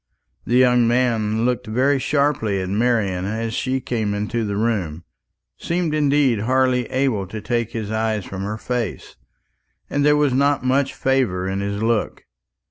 This 0.45 0.55
young 0.57 0.87
man 0.87 1.45
looked 1.45 1.67
very 1.67 1.99
sharply 1.99 2.59
at 2.59 2.69
Marian 2.69 3.23
as 3.25 3.53
she 3.53 3.79
came 3.79 4.15
into 4.15 4.43
the 4.43 4.55
room 4.55 5.03
seemed 5.59 5.93
indeed 5.93 6.39
hardly 6.39 6.87
able 6.89 7.27
to 7.27 7.39
take 7.39 7.73
his 7.73 7.91
eyes 7.91 8.25
from 8.25 8.41
her 8.41 8.57
face 8.57 9.15
and 9.91 10.03
there 10.03 10.17
was 10.17 10.33
not 10.33 10.65
much 10.65 10.95
favour 10.95 11.47
in 11.47 11.59
his 11.59 11.83
look. 11.83 12.25